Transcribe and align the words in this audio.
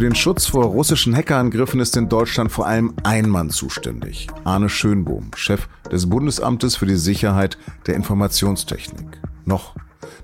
Für 0.00 0.06
den 0.06 0.14
Schutz 0.14 0.46
vor 0.46 0.64
russischen 0.64 1.14
Hackerangriffen 1.14 1.78
ist 1.78 1.94
in 1.94 2.08
Deutschland 2.08 2.50
vor 2.50 2.66
allem 2.66 2.94
ein 3.02 3.28
Mann 3.28 3.50
zuständig. 3.50 4.28
Arne 4.44 4.70
Schönbohm, 4.70 5.30
Chef 5.36 5.68
des 5.92 6.08
Bundesamtes 6.08 6.76
für 6.76 6.86
die 6.86 6.96
Sicherheit 6.96 7.58
der 7.86 7.96
Informationstechnik. 7.96 9.20
Noch, 9.44 9.74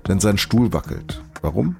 denn 0.07 0.19
sein 0.19 0.39
Stuhl 0.39 0.73
wackelt. 0.73 1.21
Warum? 1.43 1.75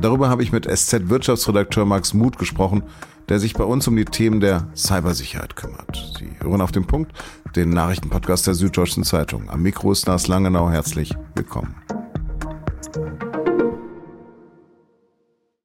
Darüber 0.00 0.28
habe 0.28 0.44
ich 0.44 0.52
mit 0.52 0.66
SZ-Wirtschaftsredakteur 0.70 1.84
Max 1.84 2.14
Muth 2.14 2.38
gesprochen, 2.38 2.84
der 3.28 3.40
sich 3.40 3.54
bei 3.54 3.64
uns 3.64 3.88
um 3.88 3.96
die 3.96 4.04
Themen 4.04 4.38
der 4.38 4.68
Cybersicherheit 4.76 5.56
kümmert. 5.56 6.14
Sie 6.18 6.30
hören 6.40 6.60
auf 6.60 6.70
den 6.70 6.86
Punkt, 6.86 7.10
den 7.56 7.70
Nachrichtenpodcast 7.70 8.46
der 8.46 8.54
Süddeutschen 8.54 9.02
Zeitung. 9.02 9.50
Am 9.50 9.62
Mikro 9.62 9.90
ist 9.90 10.06
Lars 10.06 10.28
Langenau. 10.28 10.70
Herzlich 10.70 11.12
willkommen. 11.34 11.74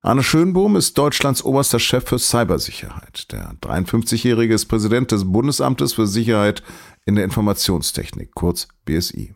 Arne 0.04 0.23
Schönbohm 0.23 0.76
ist 0.76 0.98
Deutschlands 0.98 1.44
oberster 1.44 1.77
Chef 1.80 2.05
für 2.08 2.18
Cybersicherheit. 2.18 3.32
Der 3.32 3.54
53-Jährige 3.62 4.55
ist 4.55 4.66
Präsident 4.66 5.12
des 5.12 5.32
Bundesamtes 5.32 5.94
für 5.94 6.08
Sicherheit 6.08 6.63
in 7.05 7.16
der 7.16 7.23
Informationstechnik, 7.23 8.34
kurz 8.34 8.68
BSI. 8.86 9.36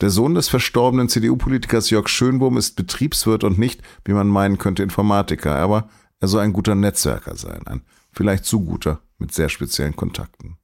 Der 0.00 0.10
Sohn 0.10 0.34
des 0.34 0.48
verstorbenen 0.48 1.08
CDU-Politikers 1.08 1.90
Jörg 1.90 2.08
Schönbohm 2.08 2.56
ist 2.56 2.76
Betriebswirt 2.76 3.44
und 3.44 3.58
nicht, 3.58 3.82
wie 4.04 4.12
man 4.12 4.28
meinen 4.28 4.58
könnte, 4.58 4.82
Informatiker, 4.82 5.56
aber 5.56 5.88
er 6.20 6.28
soll 6.28 6.42
ein 6.42 6.52
guter 6.52 6.74
Netzwerker 6.74 7.36
sein, 7.36 7.66
ein 7.66 7.82
vielleicht 8.12 8.44
zu 8.44 8.60
guter 8.60 9.00
mit 9.18 9.34
sehr 9.34 9.48
speziellen 9.48 9.96
Kontakten. 9.96 10.56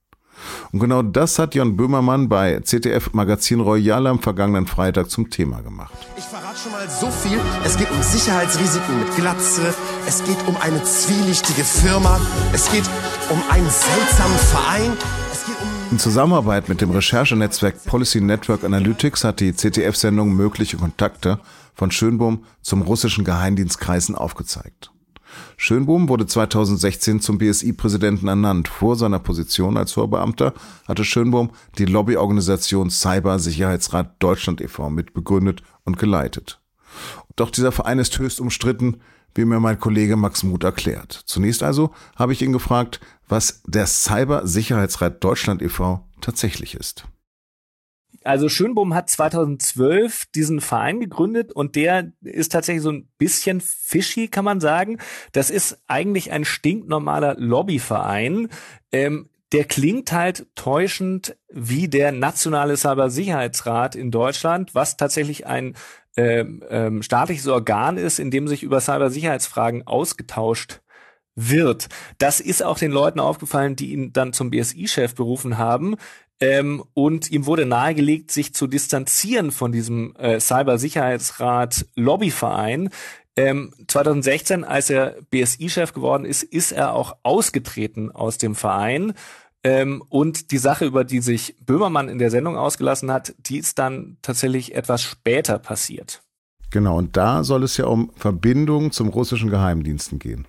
Und 0.72 0.80
genau 0.80 1.02
das 1.02 1.38
hat 1.38 1.54
Jon 1.54 1.76
Böhmermann 1.76 2.28
bei 2.28 2.60
ZDF 2.60 3.12
Magazin 3.12 3.60
Royal 3.60 4.06
am 4.06 4.20
vergangenen 4.20 4.66
Freitag 4.66 5.10
zum 5.10 5.30
Thema 5.30 5.62
gemacht. 5.62 5.92
Ich 6.16 6.24
verrate 6.24 6.58
schon 6.58 6.72
mal 6.72 6.88
so 6.88 7.10
viel. 7.10 7.38
Es 7.64 7.76
geht 7.76 7.90
um 7.90 8.02
Sicherheitsrisiken 8.02 8.98
mit 8.98 9.16
Glatze. 9.16 9.74
Es 10.06 10.22
geht 10.24 10.38
um 10.46 10.56
eine 10.60 10.82
zwielichtige 10.84 11.64
Firma. 11.64 12.20
Es 12.52 12.70
geht 12.70 12.84
um 13.30 13.42
einen 13.50 13.68
seltsamen 13.68 14.38
Verein. 14.38 14.92
In 15.90 15.98
Zusammenarbeit 15.98 16.68
mit 16.68 16.80
dem 16.80 16.90
Recherchenetzwerk 16.90 17.84
Policy 17.84 18.20
Network 18.20 18.62
Analytics 18.62 19.24
hat 19.24 19.40
die 19.40 19.54
ZDF-Sendung 19.54 20.34
mögliche 20.34 20.76
Kontakte 20.76 21.40
von 21.74 21.90
Schönbohm 21.90 22.44
zum 22.62 22.82
russischen 22.82 23.24
Geheimdienstkreisen 23.24 24.14
aufgezeigt. 24.14 24.92
Schönbohm 25.56 26.08
wurde 26.08 26.26
2016 26.26 27.20
zum 27.20 27.38
BSI-Präsidenten 27.38 28.28
ernannt. 28.28 28.68
Vor 28.68 28.96
seiner 28.96 29.18
Position 29.18 29.76
als 29.76 29.92
Vorbeamter 29.92 30.54
hatte 30.86 31.04
Schönbohm 31.04 31.50
die 31.78 31.84
Lobbyorganisation 31.84 32.90
Cybersicherheitsrat 32.90 34.22
Deutschland 34.22 34.60
e.V. 34.60 34.90
mitbegründet 34.90 35.62
und 35.84 35.98
geleitet. 35.98 36.60
Doch 37.36 37.50
dieser 37.50 37.72
Verein 37.72 37.98
ist 37.98 38.18
höchst 38.18 38.40
umstritten, 38.40 39.00
wie 39.34 39.44
mir 39.44 39.60
mein 39.60 39.78
Kollege 39.78 40.16
Max 40.16 40.42
Muth 40.42 40.64
erklärt. 40.64 41.12
Zunächst 41.26 41.62
also 41.62 41.92
habe 42.16 42.32
ich 42.32 42.42
ihn 42.42 42.52
gefragt, 42.52 43.00
was 43.28 43.62
der 43.66 43.86
Cybersicherheitsrat 43.86 45.22
Deutschland 45.22 45.62
e.V. 45.62 46.04
tatsächlich 46.20 46.74
ist. 46.74 47.04
Also 48.22 48.48
Schönbohm 48.48 48.94
hat 48.94 49.08
2012 49.08 50.26
diesen 50.34 50.60
Verein 50.60 51.00
gegründet 51.00 51.52
und 51.52 51.74
der 51.74 52.12
ist 52.20 52.52
tatsächlich 52.52 52.82
so 52.82 52.92
ein 52.92 53.08
bisschen 53.16 53.60
fishy, 53.60 54.28
kann 54.28 54.44
man 54.44 54.60
sagen. 54.60 54.98
Das 55.32 55.50
ist 55.50 55.82
eigentlich 55.86 56.30
ein 56.30 56.44
stinknormaler 56.44 57.36
Lobbyverein. 57.38 58.48
Ähm, 58.92 59.30
der 59.52 59.64
klingt 59.64 60.12
halt 60.12 60.46
täuschend 60.54 61.36
wie 61.48 61.88
der 61.88 62.12
Nationale 62.12 62.76
Cybersicherheitsrat 62.76 63.96
in 63.96 64.10
Deutschland, 64.10 64.74
was 64.74 64.96
tatsächlich 64.96 65.46
ein 65.46 65.74
ähm, 66.16 66.62
ähm, 66.68 67.02
staatliches 67.02 67.48
Organ 67.48 67.96
ist, 67.96 68.18
in 68.18 68.30
dem 68.30 68.48
sich 68.48 68.62
über 68.62 68.80
Cybersicherheitsfragen 68.80 69.86
ausgetauscht 69.86 70.80
wird. 71.34 71.88
Das 72.18 72.40
ist 72.40 72.62
auch 72.62 72.78
den 72.78 72.92
Leuten 72.92 73.20
aufgefallen, 73.20 73.76
die 73.76 73.92
ihn 73.92 74.12
dann 74.12 74.32
zum 74.32 74.50
BSI-Chef 74.50 75.14
berufen 75.14 75.58
haben. 75.58 75.96
Ähm, 76.40 76.82
und 76.94 77.30
ihm 77.30 77.44
wurde 77.46 77.66
nahegelegt, 77.66 78.30
sich 78.30 78.54
zu 78.54 78.66
distanzieren 78.66 79.50
von 79.50 79.72
diesem 79.72 80.16
äh, 80.16 80.40
Cybersicherheitsrat 80.40 81.86
Lobbyverein. 81.96 82.88
Ähm, 83.36 83.72
2016, 83.86 84.64
als 84.64 84.90
er 84.90 85.16
BSI-Chef 85.30 85.92
geworden 85.92 86.24
ist, 86.24 86.42
ist 86.42 86.72
er 86.72 86.94
auch 86.94 87.16
ausgetreten 87.22 88.10
aus 88.10 88.38
dem 88.38 88.54
Verein. 88.54 89.12
Ähm, 89.62 90.02
und 90.08 90.50
die 90.50 90.58
Sache, 90.58 90.86
über 90.86 91.04
die 91.04 91.20
sich 91.20 91.56
Böhmermann 91.64 92.08
in 92.08 92.18
der 92.18 92.30
Sendung 92.30 92.56
ausgelassen 92.56 93.12
hat, 93.12 93.34
die 93.38 93.58
ist 93.58 93.78
dann 93.78 94.16
tatsächlich 94.22 94.74
etwas 94.74 95.02
später 95.02 95.58
passiert. 95.58 96.22
Genau, 96.70 96.96
und 96.96 97.16
da 97.16 97.44
soll 97.44 97.64
es 97.64 97.76
ja 97.76 97.86
um 97.86 98.12
Verbindungen 98.16 98.92
zum 98.92 99.08
russischen 99.08 99.50
Geheimdiensten 99.50 100.18
gehen. 100.18 100.46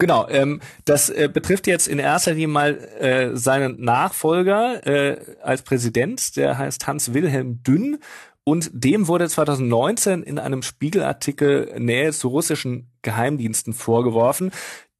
Genau, 0.00 0.28
ähm, 0.28 0.60
das 0.84 1.10
äh, 1.10 1.28
betrifft 1.32 1.66
jetzt 1.66 1.88
in 1.88 1.98
erster 1.98 2.30
Linie 2.30 2.46
mal 2.46 2.78
äh, 3.00 3.36
seinen 3.36 3.80
Nachfolger 3.80 4.86
äh, 4.86 5.36
als 5.42 5.62
Präsident, 5.62 6.36
der 6.36 6.56
heißt 6.56 6.86
Hans-Wilhelm 6.86 7.64
Dünn. 7.64 7.98
Und 8.44 8.70
dem 8.72 9.08
wurde 9.08 9.28
2019 9.28 10.22
in 10.22 10.38
einem 10.38 10.62
Spiegelartikel 10.62 11.74
Nähe 11.78 12.12
zu 12.12 12.28
russischen 12.28 12.92
Geheimdiensten 13.02 13.74
vorgeworfen. 13.74 14.52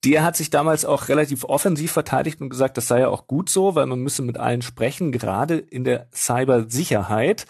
Der 0.04 0.24
hat 0.24 0.36
sich 0.36 0.50
damals 0.50 0.84
auch 0.84 1.08
relativ 1.08 1.44
offensiv 1.44 1.92
verteidigt 1.92 2.40
und 2.40 2.50
gesagt, 2.50 2.76
das 2.76 2.88
sei 2.88 3.00
ja 3.00 3.08
auch 3.08 3.28
gut 3.28 3.48
so, 3.48 3.76
weil 3.76 3.86
man 3.86 4.00
müsse 4.00 4.22
mit 4.22 4.36
allen 4.36 4.62
sprechen, 4.62 5.12
gerade 5.12 5.58
in 5.58 5.84
der 5.84 6.08
Cybersicherheit. 6.12 7.46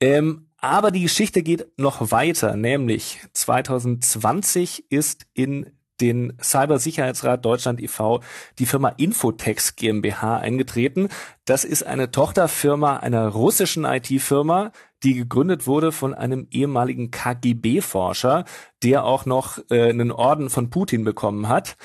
Ähm, 0.00 0.48
aber 0.58 0.90
die 0.90 1.02
Geschichte 1.02 1.42
geht 1.42 1.78
noch 1.78 2.10
weiter, 2.10 2.56
nämlich 2.56 3.20
2020 3.34 4.90
ist 4.90 5.26
in 5.34 5.75
den 6.00 6.36
Cybersicherheitsrat 6.40 7.44
Deutschland 7.44 7.80
e.V. 7.80 8.20
die 8.58 8.66
Firma 8.66 8.90
Infotex 8.90 9.76
GmbH 9.76 10.38
eingetreten. 10.38 11.08
Das 11.44 11.64
ist 11.64 11.84
eine 11.84 12.10
Tochterfirma 12.10 12.98
einer 12.98 13.28
russischen 13.28 13.84
IT-Firma, 13.84 14.72
die 15.02 15.14
gegründet 15.14 15.66
wurde 15.66 15.92
von 15.92 16.14
einem 16.14 16.48
ehemaligen 16.50 17.10
KGB-Forscher, 17.10 18.44
der 18.82 19.04
auch 19.04 19.26
noch 19.26 19.58
äh, 19.70 19.90
einen 19.90 20.12
Orden 20.12 20.50
von 20.50 20.70
Putin 20.70 21.04
bekommen 21.04 21.48
hat. 21.48 21.76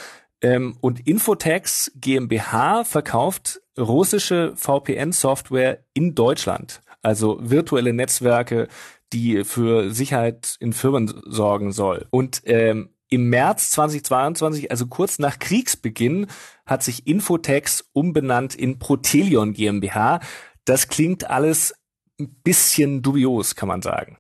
Ähm, 0.42 0.78
und 0.82 1.08
Infotex 1.08 1.92
GmbH 1.96 2.84
verkauft 2.84 3.62
russische 3.78 4.54
VPN-Software 4.56 5.84
in 5.94 6.16
Deutschland. 6.16 6.82
Also 7.02 7.38
virtuelle 7.42 7.94
Netzwerke, 7.94 8.68
die 9.14 9.44
für 9.44 9.92
Sicherheit 9.92 10.56
in 10.60 10.74
Firmen 10.74 11.22
sorgen 11.26 11.72
soll. 11.72 12.08
Und 12.12 12.42
ähm, 12.46 12.90
im 13.12 13.30
März 13.30 13.70
2022, 13.72 14.72
also 14.72 14.88
kurz 14.88 15.20
nach 15.20 15.38
Kriegsbeginn, 15.38 16.28
hat 16.66 16.82
sich 16.82 17.06
Infotex 17.06 17.90
umbenannt 17.94 18.56
in 18.56 18.80
Protelion 18.80 19.54
GmbH. 19.54 20.22
Das 20.66 20.88
klingt 20.88 21.30
alles 21.30 21.76
ein 22.20 22.34
bisschen 22.44 23.02
dubios, 23.02 23.56
kann 23.56 23.68
man 23.68 23.82
sagen. 23.82 24.18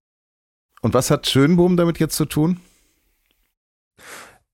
Und 0.81 0.93
was 0.93 1.09
hat 1.09 1.27
Schönbohm 1.27 1.77
damit 1.77 1.99
jetzt 1.99 2.17
zu 2.17 2.25
tun? 2.25 2.59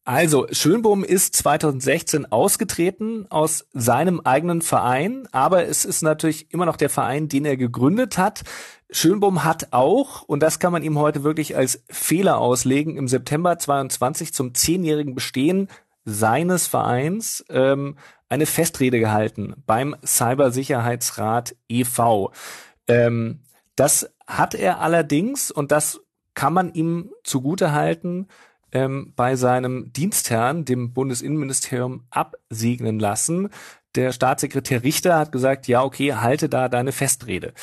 Also, 0.08 0.48
Schönbohm 0.50 1.04
ist 1.04 1.36
2016 1.36 2.32
ausgetreten 2.32 3.26
aus 3.30 3.68
seinem 3.74 4.22
eigenen 4.22 4.62
Verein, 4.62 5.28
aber 5.34 5.66
es 5.68 5.84
ist 5.84 6.02
natürlich 6.02 6.50
immer 6.54 6.66
noch 6.66 6.78
der 6.78 6.90
Verein, 6.90 7.28
den 7.28 7.44
er 7.44 7.58
gegründet 7.58 8.18
hat. 8.18 8.44
Schönbohm 8.90 9.44
hat 9.44 9.74
auch, 9.74 10.22
und 10.22 10.42
das 10.42 10.60
kann 10.60 10.72
man 10.72 10.82
ihm 10.82 10.98
heute 10.98 11.26
wirklich 11.26 11.58
als 11.58 11.84
Fehler 11.90 12.38
auslegen, 12.38 12.96
im 12.96 13.10
September 13.10 13.60
22 13.60 14.34
zum 14.34 14.54
zehnjährigen 14.54 15.14
Bestehen 15.14 15.68
seines 16.06 16.68
Vereins 16.68 17.44
ähm, 17.50 17.98
eine 18.30 18.46
Festrede 18.46 19.02
gehalten 19.02 19.56
beim 19.66 19.94
Cybersicherheitsrat 20.06 21.54
e.V. 21.68 22.32
Ähm, 22.88 23.42
das 23.76 24.10
hat 24.26 24.56
er 24.56 24.80
allerdings, 24.80 25.52
und 25.52 25.74
das 25.74 26.00
kann 26.34 26.54
man 26.54 26.74
ihm 26.74 27.12
zugute 27.26 27.74
halten, 27.74 28.30
ähm, 28.78 29.14
bei 29.16 29.36
seinem 29.36 29.92
Dienstherrn, 29.92 30.66
dem 30.66 30.94
Bundesinnenministerium, 30.94 32.04
absegnen 32.10 33.00
lassen. 33.00 33.50
Der 33.96 34.12
Staatssekretär 34.12 34.84
Richter 34.84 35.18
hat 35.18 35.32
gesagt, 35.32 35.68
ja, 35.68 35.84
okay, 35.84 36.14
halte 36.14 36.50
da 36.50 36.70
deine 36.70 36.92
Festrede. 36.92 37.54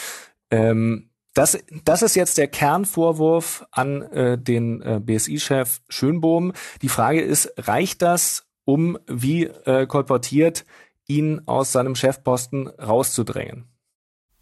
Ähm, 0.51 1.11
das, 1.35 1.59
das 1.85 2.03
ist 2.03 2.15
jetzt 2.17 2.39
der 2.39 2.49
Kernvorwurf 2.49 3.65
an 3.71 4.03
äh, 4.03 4.39
den 4.39 4.83
äh, 4.83 5.01
BSI-Chef 5.01 5.81
Schönbohm. 5.89 6.53
Die 6.83 6.89
Frage 6.89 7.21
ist, 7.21 7.53
reicht 7.59 8.03
das, 8.03 8.47
um, 8.65 8.99
wie 9.07 9.45
äh, 9.45 9.87
kolportiert, 9.87 10.65
ihn 11.07 11.43
aus 11.47 11.73
seinem 11.73 11.95
Chefposten 11.95 12.69
rauszudrängen? 12.69 13.74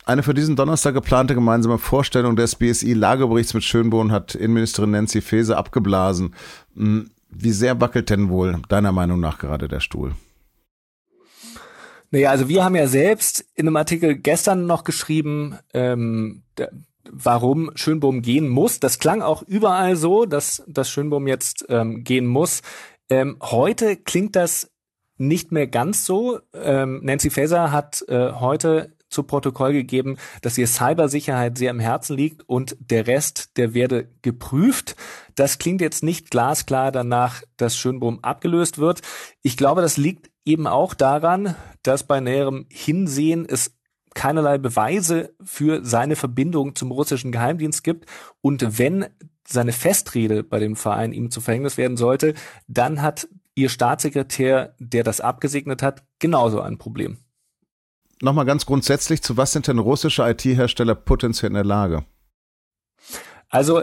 Eine 0.05 0.25
für 0.25 0.35
diesen 0.35 0.57
Donnerstag 0.57 0.95
geplante 0.95 1.35
gemeinsame 1.35 1.79
Vorstellung 1.79 2.35
des 2.35 2.57
BSI-Lageberichts 2.57 3.55
mit 3.55 3.63
Schönbohm 3.63 4.11
hat 4.11 4.35
Innenministerin 4.35 4.91
Nancy 4.91 5.21
Faeser 5.21 5.57
abgeblasen. 5.57 6.35
Hm, 6.75 7.11
wie 7.31 7.53
sehr 7.53 7.81
wackelt 7.81 8.11
denn 8.11 8.29
wohl 8.29 8.61
deiner 8.69 8.91
Meinung 8.91 9.21
nach 9.21 9.39
gerade 9.39 9.69
der 9.69 9.79
Stuhl? 9.79 10.13
Naja, 12.11 12.31
also 12.31 12.49
wir 12.49 12.65
haben 12.65 12.75
ja 12.75 12.89
selbst 12.89 13.47
in 13.55 13.69
einem 13.69 13.77
Artikel 13.77 14.17
gestern 14.17 14.67
noch 14.67 14.83
geschrieben, 14.83 15.59
ähm, 15.73 16.43
warum 17.09 17.71
Schönbohm 17.77 18.23
gehen 18.23 18.49
muss. 18.49 18.81
Das 18.81 18.99
klang 18.99 19.23
auch 19.23 19.43
überall 19.43 19.95
so, 19.95 20.27
dass, 20.27 20.65
dass 20.67 20.91
Schönbohm 20.91 21.29
jetzt 21.29 21.65
ähm, 21.69 22.03
gehen 22.03 22.27
muss. 22.27 22.63
Ähm, 23.09 23.37
heute 23.41 23.97
klingt 23.97 24.35
das 24.35 24.71
nicht 25.17 25.53
mehr 25.53 25.69
ganz 25.69 26.05
so. 26.05 26.41
Ähm, 26.53 27.01
Nancy 27.05 27.31
Faeser 27.31 27.71
hat 27.71 28.05
äh, 28.09 28.33
heute 28.33 28.93
zu 29.13 29.23
Protokoll 29.23 29.73
gegeben, 29.73 30.17
dass 30.41 30.59
ihr 30.59 30.67
Cybersicherheit 30.67 31.59
sehr 31.59 31.71
im 31.71 31.81
Herzen 31.81 32.17
liegt 32.17 32.49
und 32.49 32.77
der 32.81 33.07
Rest, 33.07 33.57
der 33.57 33.75
werde 33.75 34.09
geprüft. 34.23 34.97
Das 35.35 35.59
klingt 35.59 35.81
jetzt 35.81 36.03
nicht 36.03 36.31
glasklar 36.31 36.93
danach, 36.93 37.43
dass 37.57 37.77
Schönbohm 37.77 38.21
abgelöst 38.23 38.79
wird. 38.79 39.03
Ich 39.43 39.57
glaube, 39.57 39.83
das 39.83 39.97
liegt 39.97 40.31
eben 40.45 40.67
auch 40.67 40.95
daran, 40.95 41.55
dass 41.83 42.05
bei 42.05 42.21
näherem 42.21 42.67
Hinsehen 42.71 43.47
es 43.49 43.77
keinerlei 44.15 44.59
Beweise 44.59 45.35
für 45.43 45.85
seine 45.85 46.17
Verbindung 46.17 46.75
zum 46.75 46.91
russischen 46.91 47.33
Geheimdienst 47.33 47.83
gibt. 47.83 48.07
Und 48.41 48.79
wenn 48.79 49.07
seine 49.47 49.73
Festrede 49.73 50.43
bei 50.43 50.59
dem 50.59 50.77
Verein 50.77 51.13
ihm 51.13 51.31
zu 51.31 51.41
Verhängnis 51.41 51.77
werden 51.77 51.97
sollte, 51.97 52.35
dann 52.67 53.03
hat 53.03 53.29
ihr 53.55 53.69
Staatssekretär, 53.69 54.75
der 54.79 55.05
das 55.05 55.21
abgesegnet 55.21 55.83
hat, 55.83 56.05
genauso 56.19 56.61
ein 56.61 56.79
Problem. 56.79 57.19
Nochmal 58.23 58.45
ganz 58.45 58.67
grundsätzlich, 58.67 59.21
zu 59.21 59.37
was 59.37 59.51
sind 59.51 59.67
denn 59.67 59.81
russische 59.81 60.23
IT-Hersteller 60.23 60.95
potenziell 60.95 61.49
in 61.49 61.55
der 61.55 61.65
Lage? 61.65 62.05
Also 63.49 63.83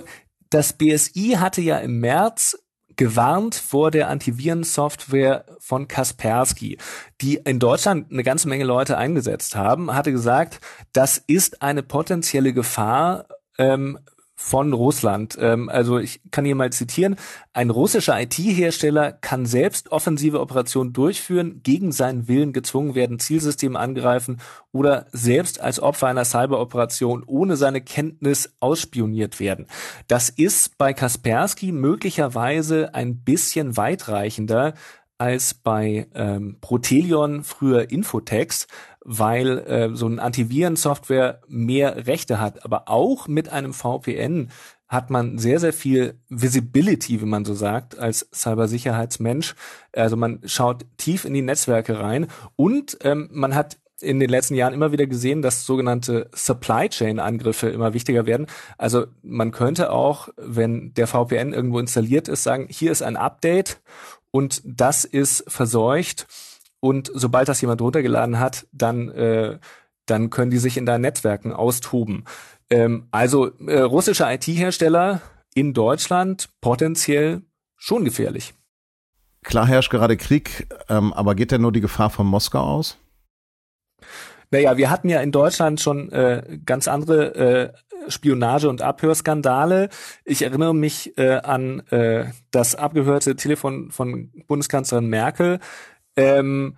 das 0.50 0.72
BSI 0.72 1.36
hatte 1.38 1.60
ja 1.60 1.78
im 1.80 2.00
März 2.00 2.58
gewarnt 2.96 3.56
vor 3.56 3.92
der 3.92 4.08
Antivirensoftware 4.08 5.44
von 5.60 5.90
Kaspersky, 5.90 6.78
die 7.20 7.36
in 7.36 7.60
Deutschland 7.60 8.14
eine 8.14 8.24
ganze 8.24 8.48
Menge 8.48 8.64
Leute 8.64 8.98
eingesetzt 8.98 9.58
haben, 9.58 9.94
hatte 9.94 10.14
gesagt, 10.14 10.62
das 10.94 11.18
ist 11.18 11.62
eine 11.62 11.84
potenzielle 11.84 12.54
Gefahr 12.54 13.28
ähm, 13.58 14.00
von 14.42 14.72
Russland. 14.72 15.38
Ähm, 15.38 15.68
also 15.68 16.00
ich 16.00 16.22
kann 16.32 16.46
hier 16.46 16.56
mal 16.56 16.72
zitieren. 16.72 17.18
Ein 17.52 17.70
russischer 17.70 18.20
IT-Hersteller 18.22 19.12
kann 19.12 19.46
selbst 19.46 19.92
offensive 19.92 20.40
Operationen 20.40 20.94
durchführen, 20.94 21.60
gegen 21.62 21.92
seinen 21.92 22.30
Willen 22.30 22.54
gezwungen 22.54 22.96
werden, 22.96 23.20
Zielsysteme 23.20 23.78
angreifen 23.78 24.40
oder 24.72 25.08
selbst 25.12 25.60
als 25.60 25.82
Opfer 25.82 26.08
einer 26.08 26.24
Cyberoperation 26.24 27.24
ohne 27.28 27.58
seine 27.58 27.82
Kenntnis 27.82 28.54
ausspioniert 28.62 29.42
werden. 29.42 29.68
Das 30.08 30.30
ist 30.30 30.78
bei 30.78 30.94
Kaspersky 30.94 31.74
möglicherweise 31.74 32.96
ein 32.96 33.18
bisschen 33.18 33.76
weitreichender 33.76 34.74
als 35.18 35.54
bei 35.54 36.08
ähm, 36.16 36.60
Protelion, 36.62 37.44
früher 37.44 37.92
Infotex, 37.92 38.68
weil 39.12 39.58
äh, 39.58 39.96
so 39.96 40.06
ein 40.06 40.20
Antivirensoftware 40.20 41.42
mehr 41.48 42.06
Rechte 42.06 42.40
hat. 42.40 42.64
Aber 42.64 42.90
auch 42.90 43.28
mit 43.28 43.50
einem 43.50 43.74
VPN 43.74 44.52
hat 44.88 45.10
man 45.10 45.40
sehr, 45.40 45.60
sehr 45.60 45.74
viel 45.74 46.20
Visibility, 46.30 47.20
wie 47.20 47.26
man 47.26 47.44
so 47.44 47.56
sagt, 47.56 47.98
als 47.98 48.30
Cybersicherheitsmensch. 48.32 49.56
Also 49.94 50.16
man 50.16 50.42
schaut 50.46 50.86
tief 50.98 51.26
in 51.26 51.34
die 51.34 51.42
Netzwerke 51.42 52.00
rein 52.00 52.28
und 52.56 53.00
ähm, 53.02 53.30
man 53.32 53.56
hat 53.56 53.80
in 54.00 54.20
den 54.20 54.30
letzten 54.30 54.54
Jahren 54.54 54.76
immer 54.76 54.92
wieder 54.92 55.08
gesehen, 55.08 55.42
dass 55.42 55.66
sogenannte 55.66 56.30
Supply 56.32 56.88
Chain 56.88 57.20
Angriffe 57.20 57.70
immer 57.70 57.96
wichtiger 57.96 58.28
werden. 58.28 58.46
Also 58.78 59.08
man 59.24 59.50
könnte 59.50 59.92
auch, 59.92 60.30
wenn 60.38 60.94
der 60.94 61.08
VPN 61.08 61.52
irgendwo 61.52 61.80
installiert 61.80 62.28
ist, 62.28 62.44
sagen, 62.44 62.68
hier 62.70 62.92
ist 62.92 63.02
ein 63.02 63.18
Update 63.18 63.82
und 64.30 64.62
das 64.64 65.04
ist 65.04 65.46
verseucht 65.48 66.28
und 66.80 67.12
sobald 67.14 67.48
das 67.48 67.62
jemand 67.62 67.82
runtergeladen 67.82 68.40
hat, 68.40 68.68
dann, 68.72 69.10
äh, 69.10 69.60
dann 70.06 70.30
können 70.30 70.52
die 70.52 70.58
sich 70.58 70.78
in 70.78 70.86
deinen 70.86 71.02
Netzwerken 71.02 71.54
austoben. 71.54 72.26
Ähm, 72.70 73.08
also 73.12 73.52
äh, 73.60 73.80
russische 73.82 74.26
IT-Hersteller 74.26 75.22
in 75.54 75.74
Deutschland 75.74 76.50
potenziell 76.62 77.42
schon 77.76 78.06
gefährlich. 78.06 78.54
Klar 79.44 79.68
herrscht 79.68 79.92
gerade 79.92 80.18
Krieg, 80.18 80.68
ähm, 80.90 81.14
aber 81.14 81.36
geht 81.36 81.52
denn 81.52 81.62
nur 81.62 81.72
die 81.72 81.82
Gefahr 81.82 82.10
von 82.10 82.28
Moskau 82.28 82.62
aus? 82.62 82.98
Naja, 84.52 84.78
wir 84.78 84.90
hatten 84.90 85.10
ja 85.10 85.22
in 85.22 85.32
Deutschland 85.32 85.80
schon 85.80 86.12
äh, 86.12 86.60
ganz 86.66 86.88
andere 86.88 87.36
äh, 87.36 87.74
Spionage- 88.10 88.70
und 88.70 88.82
Abhörskandale. 88.82 89.90
Ich 90.26 90.42
erinnere 90.42 90.74
mich 90.74 91.18
äh, 91.18 91.36
an 91.36 91.82
äh, 91.90 92.26
das 92.52 92.76
abgehörte 92.76 93.36
Telefon 93.36 93.92
von 93.92 94.32
Bundeskanzlerin 94.48 95.08
Merkel, 95.08 95.60
ähm, 96.16 96.78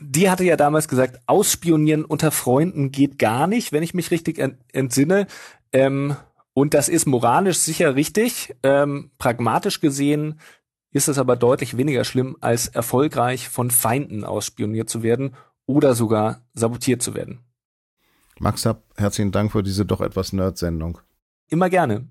die 0.00 0.28
hatte 0.28 0.44
ja 0.44 0.56
damals 0.56 0.88
gesagt, 0.88 1.20
ausspionieren 1.26 2.04
unter 2.04 2.30
Freunden 2.30 2.90
geht 2.90 3.18
gar 3.18 3.46
nicht, 3.46 3.72
wenn 3.72 3.82
ich 3.82 3.94
mich 3.94 4.10
richtig 4.10 4.38
entsinne. 4.72 5.26
Ähm, 5.72 6.16
und 6.52 6.74
das 6.74 6.88
ist 6.88 7.06
moralisch 7.06 7.58
sicher 7.58 7.94
richtig. 7.94 8.54
Ähm, 8.62 9.10
pragmatisch 9.18 9.80
gesehen 9.80 10.40
ist 10.90 11.08
es 11.08 11.18
aber 11.18 11.36
deutlich 11.36 11.76
weniger 11.76 12.04
schlimm, 12.04 12.36
als 12.40 12.68
erfolgreich 12.68 13.48
von 13.48 13.70
Feinden 13.70 14.24
ausspioniert 14.24 14.88
zu 14.88 15.02
werden 15.02 15.34
oder 15.66 15.94
sogar 15.94 16.42
sabotiert 16.54 17.02
zu 17.02 17.14
werden. 17.14 17.40
Max 18.38 18.66
Hab, 18.66 18.82
herzlichen 18.96 19.32
Dank 19.32 19.52
für 19.52 19.62
diese 19.62 19.84
doch 19.84 20.00
etwas 20.00 20.32
Nerd-Sendung. 20.32 20.98
Immer 21.48 21.70
gerne. 21.70 22.08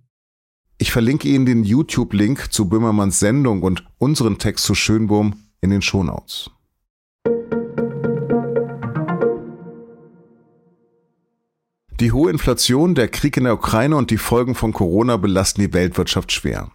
Ich 0.77 0.91
verlinke 0.91 1.27
Ihnen 1.27 1.45
den 1.45 1.63
YouTube-Link 1.63 2.51
zu 2.51 2.67
Böhmermanns 2.67 3.19
Sendung 3.19 3.61
und 3.63 3.85
unseren 3.97 4.37
Text 4.37 4.65
zu 4.65 4.75
Schönbohm 4.75 5.42
in 5.63 5.69
den 5.69 5.81
Shownotes. 5.81 6.51
Die 11.99 12.11
hohe 12.11 12.29
Inflation, 12.29 12.95
der 12.95 13.07
Krieg 13.07 13.37
in 13.37 13.45
der 13.45 13.53
Ukraine 13.53 13.95
und 13.95 14.11
die 14.11 14.17
Folgen 14.17 14.55
von 14.55 14.73
Corona 14.73 15.15
belasten 15.15 15.61
die 15.61 15.73
Weltwirtschaft 15.73 16.33
schwer. 16.33 16.69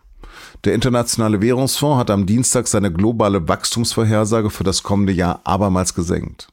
Der 0.64 0.75
Internationale 0.75 1.43
Währungsfonds 1.43 1.99
hat 1.99 2.11
am 2.11 2.25
Dienstag 2.25 2.67
seine 2.67 2.90
globale 2.90 3.46
Wachstumsvorhersage 3.46 4.49
für 4.49 4.64
das 4.64 4.82
kommende 4.82 5.12
Jahr 5.12 5.43
abermals 5.44 5.93
gesenkt. 5.93 6.49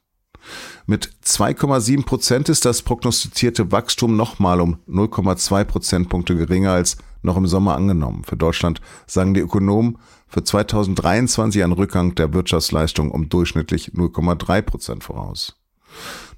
Mit 0.85 1.09
2,7 1.23 2.05
Prozent 2.05 2.49
ist 2.49 2.65
das 2.65 2.81
prognostizierte 2.81 3.71
Wachstum 3.71 4.17
nochmal 4.17 4.59
um 4.59 4.79
0,2 4.89 5.63
Prozentpunkte 5.63 6.35
geringer 6.35 6.73
als 6.73 6.97
noch 7.25 7.38
im 7.38 7.48
Sommer 7.48 7.75
angenommen. 7.75 8.24
Für 8.24 8.38
Deutschland 8.38 8.81
sagen 9.07 9.33
die 9.33 9.42
Ökonomen 9.42 9.98
für 10.27 10.44
2023 10.44 11.63
ein 11.63 11.72
Rückgang 11.72 12.16
der 12.16 12.33
Wirtschaftsleistung 12.33 13.12
um 13.12 13.30
durchschnittlich 13.30 13.92
0,3 13.94 14.62
Prozent 14.62 15.04
voraus. 15.04 15.56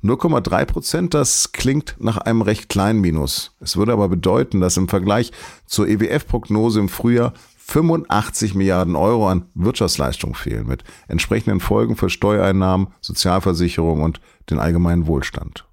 0,3 0.03 0.65
Prozent, 0.65 1.13
das 1.13 1.51
klingt 1.51 1.95
nach 1.99 2.17
einem 2.17 2.41
recht 2.41 2.69
kleinen 2.69 3.01
Minus. 3.01 3.55
Es 3.59 3.77
würde 3.77 3.93
aber 3.93 4.09
bedeuten, 4.09 4.61
dass 4.61 4.77
im 4.77 4.87
Vergleich 4.87 5.31
zur 5.65 5.87
EWF-Prognose 5.87 6.79
im 6.79 6.89
Frühjahr 6.89 7.33
85 7.57 8.55
Milliarden 8.55 8.95
Euro 8.95 9.27
an 9.27 9.45
Wirtschaftsleistung 9.53 10.35
fehlen, 10.35 10.67
mit 10.67 10.83
entsprechenden 11.07 11.59
Folgen 11.59 11.95
für 11.95 12.09
Steuereinnahmen, 12.09 12.87
Sozialversicherung 13.01 14.03
und 14.03 14.21
den 14.49 14.59
allgemeinen 14.59 15.07
Wohlstand. 15.07 15.66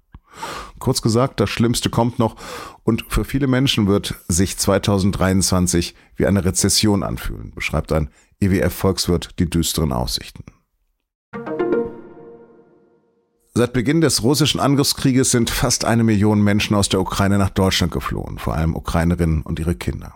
Kurz 0.79 1.01
gesagt, 1.01 1.39
das 1.39 1.49
Schlimmste 1.49 1.89
kommt 1.89 2.19
noch 2.19 2.35
und 2.83 3.05
für 3.09 3.25
viele 3.25 3.47
Menschen 3.47 3.87
wird 3.87 4.15
sich 4.27 4.57
2023 4.57 5.95
wie 6.15 6.25
eine 6.25 6.45
Rezession 6.45 7.03
anfühlen, 7.03 7.51
beschreibt 7.55 7.91
ein 7.91 8.09
EWF-Volkswirt 8.39 9.39
die 9.39 9.49
düsteren 9.49 9.91
Aussichten. 9.91 10.43
Seit 13.57 13.71
Beginn 13.71 14.01
des 14.01 14.21
russischen 14.21 14.59
Angriffskrieges 14.59 15.31
sind 15.31 15.49
fast 15.49 15.85
eine 15.85 16.03
Million 16.03 16.41
Menschen 16.41 16.75
aus 16.75 16.89
der 16.89 16.99
Ukraine 16.99 17.37
nach 17.37 17.49
Deutschland 17.49 17.93
geflohen, 17.93 18.37
vor 18.37 18.53
allem 18.53 18.75
Ukrainerinnen 18.75 19.43
und 19.43 19.59
ihre 19.59 19.75
Kinder. 19.75 20.13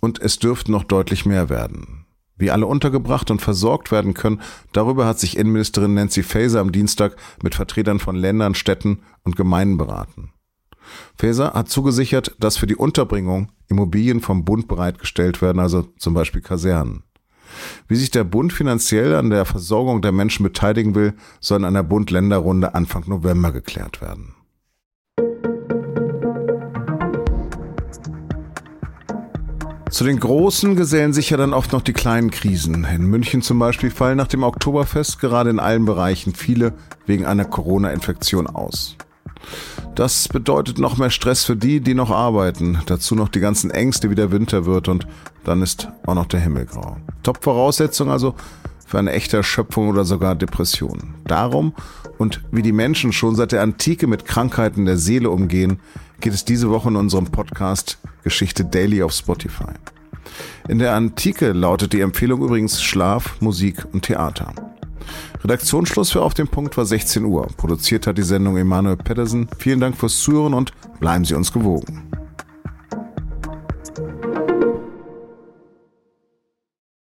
Und 0.00 0.20
es 0.20 0.38
dürften 0.38 0.72
noch 0.72 0.84
deutlich 0.84 1.24
mehr 1.24 1.48
werden. 1.48 2.01
Wie 2.42 2.50
alle 2.50 2.66
untergebracht 2.66 3.30
und 3.30 3.40
versorgt 3.40 3.92
werden 3.92 4.14
können, 4.14 4.40
darüber 4.72 5.06
hat 5.06 5.20
sich 5.20 5.36
Innenministerin 5.36 5.94
Nancy 5.94 6.24
Faeser 6.24 6.58
am 6.58 6.72
Dienstag 6.72 7.14
mit 7.40 7.54
Vertretern 7.54 8.00
von 8.00 8.16
Ländern, 8.16 8.56
Städten 8.56 8.98
und 9.22 9.36
Gemeinden 9.36 9.76
beraten. 9.76 10.32
Faeser 11.16 11.52
hat 11.52 11.68
zugesichert, 11.68 12.34
dass 12.40 12.56
für 12.56 12.66
die 12.66 12.74
Unterbringung 12.74 13.52
Immobilien 13.68 14.20
vom 14.20 14.44
Bund 14.44 14.66
bereitgestellt 14.66 15.40
werden, 15.40 15.60
also 15.60 15.82
zum 15.98 16.14
Beispiel 16.14 16.40
Kasernen. 16.40 17.04
Wie 17.86 17.94
sich 17.94 18.10
der 18.10 18.24
Bund 18.24 18.52
finanziell 18.52 19.14
an 19.14 19.30
der 19.30 19.44
Versorgung 19.44 20.02
der 20.02 20.10
Menschen 20.10 20.42
beteiligen 20.42 20.96
will, 20.96 21.14
soll 21.38 21.60
in 21.60 21.64
einer 21.64 21.84
Bund-Länder-Runde 21.84 22.74
Anfang 22.74 23.04
November 23.06 23.52
geklärt 23.52 24.00
werden. 24.00 24.34
Zu 29.92 30.04
den 30.04 30.18
großen 30.18 30.74
gesellen 30.74 31.12
sich 31.12 31.28
ja 31.28 31.36
dann 31.36 31.52
oft 31.52 31.72
noch 31.72 31.82
die 31.82 31.92
kleinen 31.92 32.30
Krisen. 32.30 32.84
In 32.84 33.04
München 33.04 33.42
zum 33.42 33.58
Beispiel 33.58 33.90
fallen 33.90 34.16
nach 34.16 34.26
dem 34.26 34.42
Oktoberfest 34.42 35.20
gerade 35.20 35.50
in 35.50 35.60
allen 35.60 35.84
Bereichen 35.84 36.34
viele 36.34 36.72
wegen 37.04 37.26
einer 37.26 37.44
Corona-Infektion 37.44 38.46
aus. 38.46 38.96
Das 39.94 40.28
bedeutet 40.28 40.78
noch 40.78 40.96
mehr 40.96 41.10
Stress 41.10 41.44
für 41.44 41.56
die, 41.56 41.82
die 41.82 41.92
noch 41.92 42.10
arbeiten. 42.10 42.78
Dazu 42.86 43.14
noch 43.14 43.28
die 43.28 43.40
ganzen 43.40 43.70
Ängste, 43.70 44.08
wie 44.08 44.14
der 44.14 44.32
Winter 44.32 44.64
wird 44.64 44.88
und 44.88 45.06
dann 45.44 45.60
ist 45.60 45.88
auch 46.06 46.14
noch 46.14 46.26
der 46.26 46.40
Himmel 46.40 46.64
grau. 46.64 46.96
Top-Voraussetzung 47.22 48.10
also 48.10 48.34
für 48.86 48.98
eine 48.98 49.12
echte 49.12 49.36
Erschöpfung 49.36 49.90
oder 49.90 50.06
sogar 50.06 50.34
Depression. 50.36 51.16
Darum 51.26 51.74
und 52.16 52.40
wie 52.50 52.62
die 52.62 52.72
Menschen 52.72 53.12
schon 53.12 53.34
seit 53.34 53.52
der 53.52 53.60
Antike 53.60 54.06
mit 54.06 54.24
Krankheiten 54.24 54.86
der 54.86 54.96
Seele 54.96 55.28
umgehen, 55.28 55.80
geht 56.22 56.32
es 56.32 56.44
diese 56.44 56.70
Woche 56.70 56.88
in 56.88 56.96
unserem 56.96 57.26
Podcast 57.26 57.98
Geschichte 58.22 58.64
Daily 58.64 59.02
auf 59.02 59.12
Spotify. 59.12 59.72
In 60.68 60.78
der 60.78 60.94
Antike 60.94 61.52
lautet 61.52 61.92
die 61.92 62.00
Empfehlung 62.00 62.42
übrigens 62.42 62.80
Schlaf, 62.80 63.40
Musik 63.40 63.84
und 63.92 64.02
Theater. 64.02 64.54
Redaktionsschluss 65.42 66.12
für 66.12 66.22
Auf 66.22 66.34
dem 66.34 66.46
Punkt 66.46 66.76
war 66.76 66.86
16 66.86 67.24
Uhr. 67.24 67.48
Produziert 67.56 68.06
hat 68.06 68.18
die 68.18 68.22
Sendung 68.22 68.56
Emanuel 68.56 68.96
Pedersen. 68.96 69.48
Vielen 69.58 69.80
Dank 69.80 69.96
fürs 69.96 70.20
Zuhören 70.20 70.54
und 70.54 70.72
bleiben 71.00 71.24
Sie 71.24 71.34
uns 71.34 71.52
gewogen. 71.52 72.11